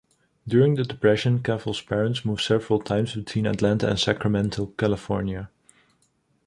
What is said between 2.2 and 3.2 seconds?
moved several times